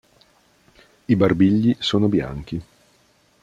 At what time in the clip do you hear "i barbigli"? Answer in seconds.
1.05-1.75